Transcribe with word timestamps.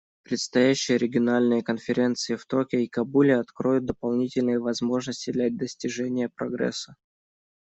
Предстоящие 0.23 0.97
региональные 0.97 1.61
конференции 1.61 2.35
в 2.35 2.43
Токио 2.47 2.79
и 2.79 2.87
Кабуле 2.87 3.35
откроют 3.37 3.85
дополнительные 3.85 4.57
возможности 4.57 5.29
для 5.29 5.51
достижения 5.51 6.27
прогресса. 6.27 6.95